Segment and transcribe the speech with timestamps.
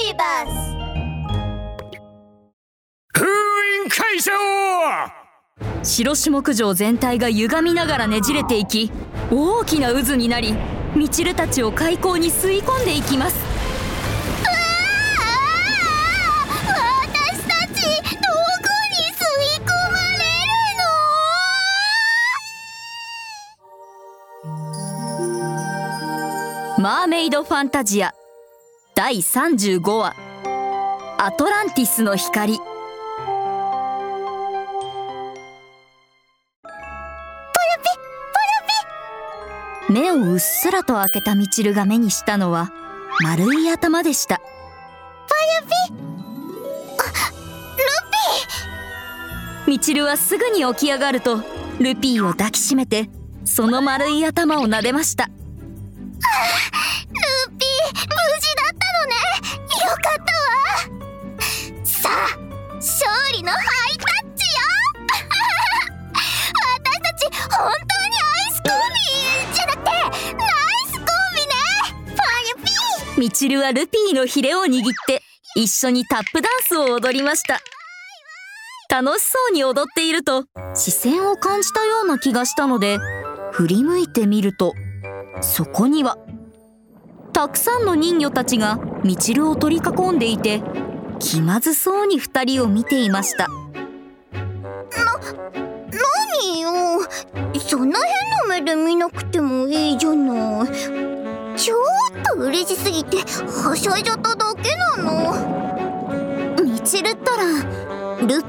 [0.00, 0.50] ビバス
[3.12, 3.26] 封
[3.84, 4.32] 印解消
[5.82, 8.90] 白種目場全体が歪みながらねじれていき
[9.30, 10.54] 大きな渦になり
[10.96, 13.36] ミチルたちを海溝に吸い込んでいきます。
[13.36, 14.46] 私
[17.42, 17.84] たちどこ
[18.88, 19.22] に吸
[19.56, 19.98] い込ま
[26.78, 28.14] れマーメイドファンタジア
[29.02, 30.14] 第35話。
[31.16, 32.60] アトランティスの光。
[39.88, 42.72] 目をうっすらと開けたミチルが目にしたのは
[43.22, 44.42] 丸い頭でした。
[49.66, 51.38] ミチルはすぐに起き上がると
[51.78, 53.08] ルピーを抱きしめて
[53.46, 55.30] その丸い頭を撫でました
[73.40, 75.22] チルはルピーのヒレを握って
[75.56, 77.58] 一緒にタップダンスを踊りました。
[78.94, 82.98] 楽しそうに踊っていると視線を感じたような気がしたので
[83.50, 84.74] 振り向いてみると
[85.40, 86.18] そこには
[87.32, 90.60] たくさんの人魚たちがミチルを取り囲んでいて
[91.18, 93.48] 気まずそうに二人を見ていました。
[96.42, 96.70] 何よ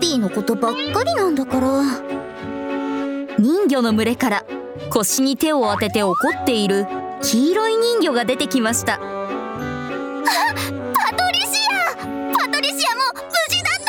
[0.02, 1.68] ピーのことばっかりなんだから。
[3.40, 4.44] 人魚の群れから
[4.90, 6.86] 腰に手を当てて怒っている
[7.22, 8.98] 黄色い人魚が出てきました。
[8.98, 9.12] パト
[11.32, 11.96] リシア！
[12.38, 13.86] パトリシアも無事だった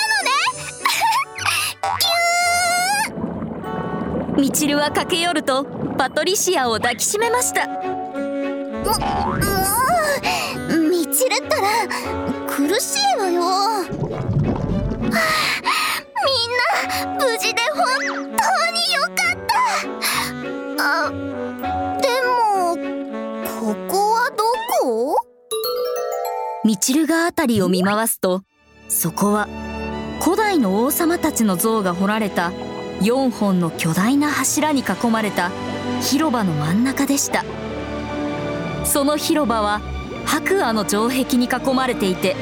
[4.37, 4.43] のね！
[4.43, 5.65] ミチルは駆け寄ると
[5.99, 7.67] パトリシアを抱きしめました。
[7.67, 7.73] も
[10.71, 11.69] うミチルったら
[12.47, 13.43] 苦しいわよ
[27.23, 28.43] ミチルが辺りを見回すと
[28.89, 29.47] そこは
[30.21, 32.51] 古代の王様たちの像が彫られた
[33.01, 35.51] 4本の巨大な柱に囲まれた
[36.01, 37.45] 広場の真ん中でした。
[38.85, 39.81] その広場は
[40.27, 42.37] 白亜の城壁に囲まれていて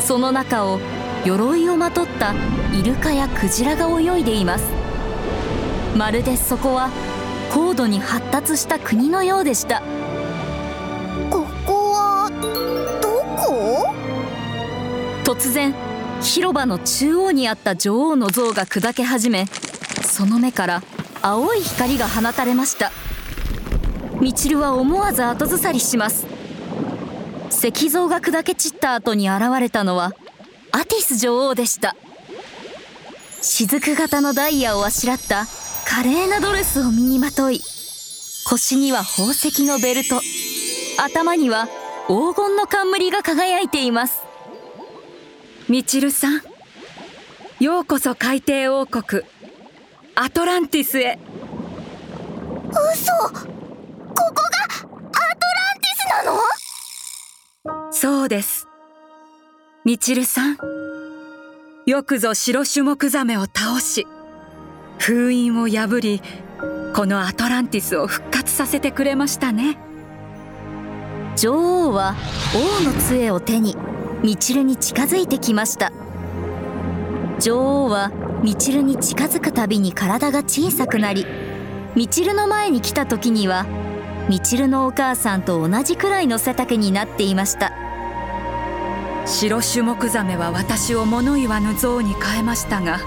[0.00, 0.80] その中を
[1.24, 2.34] 鎧をまとった
[2.74, 4.64] イルカやクジラが泳いでいます。
[5.96, 6.90] まるでそこは
[7.52, 9.82] 高度に発達した国のようでした。
[15.28, 15.74] 突然
[16.22, 19.44] 広場の中央にあった女王の像が砕け始め
[20.02, 20.82] その目から
[21.20, 22.90] 青い光が放たれました。
[24.22, 26.26] ミチルは思わず後ずさりします。
[27.50, 30.14] 石像が砕け散った後に現れたのは
[30.72, 31.94] アティス女王でした。
[33.42, 35.44] 雫型のダイヤをあしらった
[35.86, 37.60] 華麗なドレスを身にまとい
[38.48, 40.22] 腰には宝石のベルト
[40.96, 41.68] 頭には
[42.06, 44.27] 黄金の冠が輝いています。
[45.68, 46.40] ミチルさん
[47.60, 49.22] ようこそ海底王国
[50.14, 51.18] アトランティスへ。
[52.94, 54.96] 嘘ここがアトラ
[55.74, 56.32] ンティスな
[57.82, 57.92] の？
[57.92, 58.66] そうです。
[59.84, 60.56] ミチルさん
[61.84, 64.06] よくぞ白種目ザメを倒し
[64.98, 66.22] 封印を破り
[66.94, 69.76] このアトランティスを復活させてくれましたね。
[71.36, 72.14] 女王は
[72.80, 73.76] 王の杖を手に
[74.22, 75.92] ミチルに近づいてきました。
[77.40, 78.10] 女王は
[78.42, 81.24] ミチルに近づくたびに体が小さくなり
[81.94, 83.64] ミチルの前に来た時には
[84.28, 87.72] ミチルのお母さんと同じくらいの背丈になっていました。
[89.24, 92.98] 白種目ザメは私を物言わぬ像に変えましたが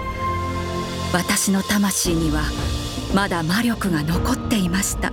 [1.14, 2.44] 私の魂には
[3.16, 5.11] まだ魔力が残っていました。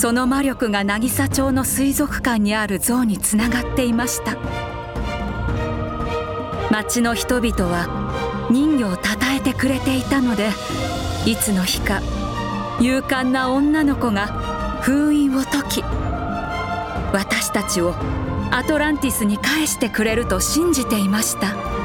[0.00, 4.38] その魔力が渚町の水族館にある像につながっていました。
[6.70, 10.48] 町の人々は人魚をたたえてくれていたので
[11.26, 12.00] いつの日か
[12.80, 14.28] 勇敢な女の子が
[14.80, 15.82] 封印を解き
[17.12, 17.94] 私たちを
[18.50, 21.79] アトランティスに返してくれると信じていました。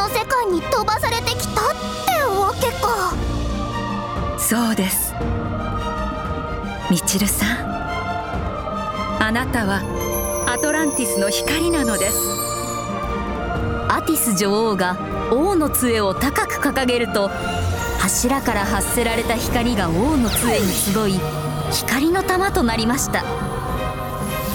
[0.00, 1.74] の世界に飛ばされてきたっ
[2.06, 3.12] てわけか。
[4.38, 5.12] そうです。
[6.90, 7.70] みちるさん。
[9.22, 9.82] あなたは
[10.48, 12.16] アトランティスの光なのです。
[13.88, 14.96] アティス女王が
[15.30, 17.28] 王の杖を高く掲げると
[17.98, 21.20] 柱から発せられた光が王の杖に集い
[21.72, 23.22] 光の玉となりました。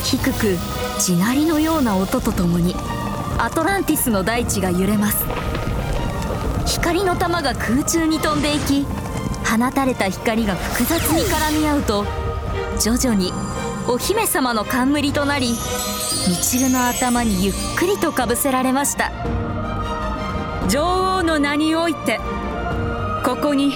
[0.03, 0.57] 低く
[0.99, 2.75] 地鳴りのような音とともに
[3.37, 5.25] アトランティスの大地が揺れます。
[6.65, 8.85] 光の玉が空中に飛んでいき
[9.45, 12.05] 放たれた光が複雑に絡み合うと
[12.79, 13.31] 徐々に
[13.87, 15.49] お姫様の冠となり
[16.27, 19.11] みちるの頭にゆっくりとかぶせられました。
[20.67, 22.19] 女王の名において
[23.23, 23.73] ここに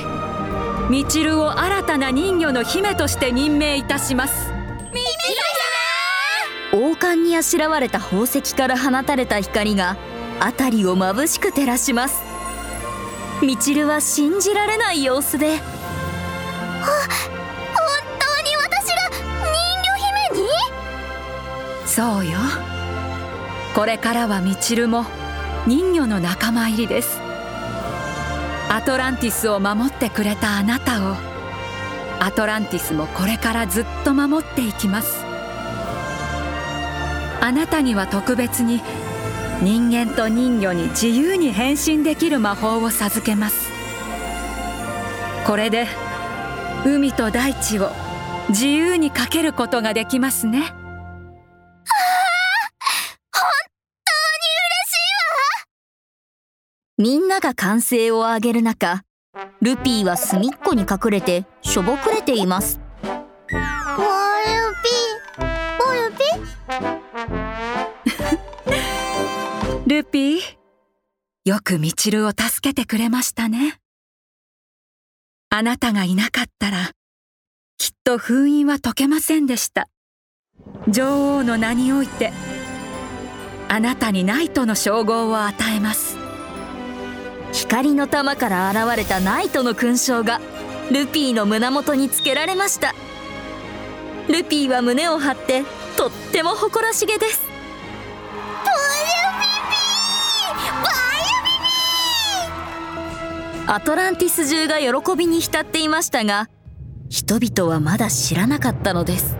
[0.90, 4.49] みちるを新たな人魚の姫として任命いたします。
[7.00, 9.98] 冠にあしらわれた宝石から放たれた光が
[10.40, 12.22] 辺りを眩しく照らします。
[13.42, 15.57] みちるは信じられない様子で。
[15.57, 15.66] 本
[18.19, 19.56] 当に私が人
[20.34, 20.50] 魚姫に？
[21.86, 22.38] そうよ。
[23.74, 25.06] これからはみちるも
[25.66, 27.19] 人魚の仲間入りです。
[28.69, 31.16] アトランティスを守ってくれたあなたを。
[32.19, 35.19] アトランティスもこれからずっと守っていきます。
[37.42, 38.82] あなたには特別に
[39.62, 43.70] 人間と人魚に自由に変身できる魔法を授けます。
[45.46, 45.88] これで
[46.86, 47.90] 海と大地を
[48.50, 50.74] 自由にかけることができますね。
[56.98, 59.04] みんなが歓声を上げる中
[59.62, 62.82] ルピーは隅っこに隠れてしょぼくれています。
[69.90, 70.40] ルピー
[71.46, 73.80] よくみちるを助けてくれましたね。
[75.50, 76.92] あなたがいなかったら
[77.80, 79.88] きっと封印は解けませんでした。
[80.88, 82.32] 女王の名において
[83.68, 86.18] あなたにナイトの称号を与えます。
[87.52, 90.40] 光の玉から現れたナイトの勲章が
[90.92, 92.94] ルピーの胸元につけられました。
[94.28, 95.64] ルピーは胸を張って
[95.98, 97.49] とっても誇らしげです。
[103.71, 106.50] アトランティス中が喜びに浸っていましたが
[107.07, 109.38] 人々はまだ知らなかったのです。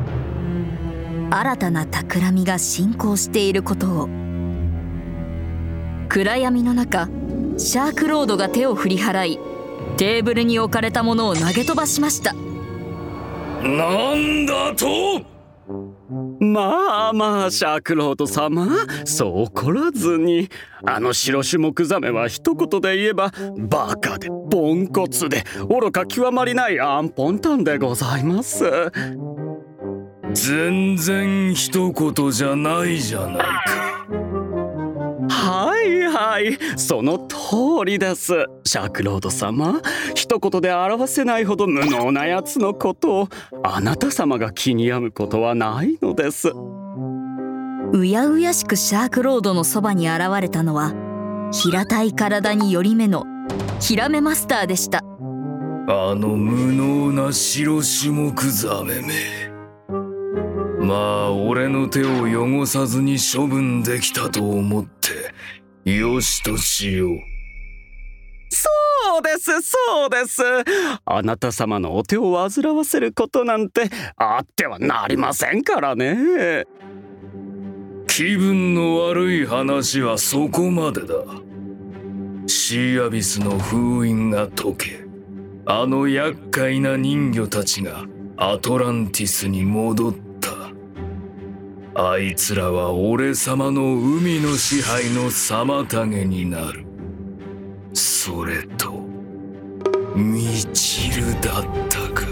[1.32, 4.10] 新たな企みが進行していることを。
[6.10, 7.10] 暗闇の中
[7.58, 9.40] シャークロードが手を振り払い
[9.98, 12.34] テーブルに置かれたものを投げ飛ばしました。
[13.64, 15.26] なんだと！
[16.40, 18.68] まあまあシャークロード様
[19.06, 20.50] そう怒らずに。
[20.86, 28.64] あの白種目ザメは一言で言えばバカでポンコツで愚か極まりないアンポンタンでございます。
[30.34, 33.89] 全然一言じゃないじゃないか。
[36.20, 36.46] はい。
[36.48, 37.36] はいその通
[37.86, 38.34] りです。
[38.66, 39.82] シャークロード様
[40.16, 43.28] 一言で表せないほど無能なやつのことを
[43.64, 46.52] あなた様が気に病むことはないのです。
[47.94, 50.94] うやうやしくシャークロードのそばに現れたのは
[51.52, 53.26] 平たい体により目の
[53.80, 55.00] ヒラメマスターでした。
[55.00, 59.50] あの無能な白種目ザメめ。
[60.86, 65.34] まあ俺の手を汚さずに処分できたと思って
[65.98, 67.18] よしとしよう。
[68.52, 70.42] そうですそうです。
[71.06, 76.66] あなた様のお手を煩わせることなんてあってはなりませんからね。
[78.08, 81.16] 気分の悪い話はそこまでだ。
[82.48, 85.06] シーアビスの封印が解け
[85.66, 88.06] あの厄介な人魚たちが
[88.38, 90.29] アトランティスに戻った
[92.02, 96.86] あいつらは俺様の海の支配の妨げになる。
[97.92, 99.04] それと
[100.16, 102.26] ミチルだったか。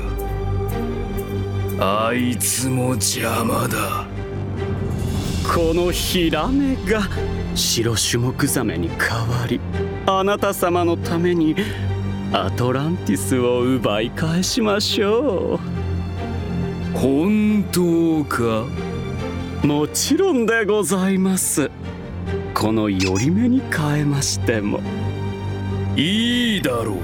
[2.08, 4.08] あいつも邪魔だ。
[5.54, 7.02] このヒラメが
[7.54, 9.60] 白種目ザメに代わり
[10.06, 11.58] あなた様のために
[12.32, 15.60] アトランティスを奪い返しましょ
[16.96, 16.98] う。
[16.98, 18.87] 本当か？
[19.64, 21.72] もちろんでございます。
[22.54, 24.80] この寄り目に変えましても。
[25.96, 26.98] いいだろう。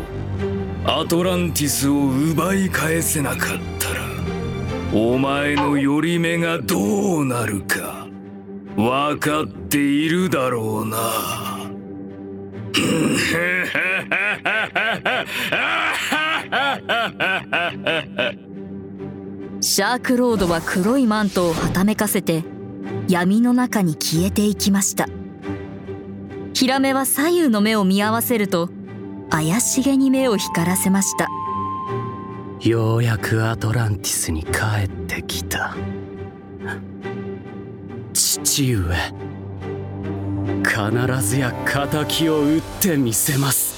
[0.85, 4.01] アトランティスを奪い返せなかったら
[4.93, 8.07] お前の寄り目がどうなるか
[8.75, 10.97] 分かっているだろうな。
[19.73, 22.43] シャークロードは黒いマントをはためかせて
[23.07, 25.07] 闇の中に消えていきました。
[26.53, 28.69] ヒラメは左右の目を見合わせると
[29.31, 31.27] 怪しげに目を光らせました。
[32.61, 34.51] ようやくアトランティスに帰
[34.85, 35.75] ってきた。
[38.13, 38.95] 父上
[40.63, 43.72] 必ずや仇を討ってみせます。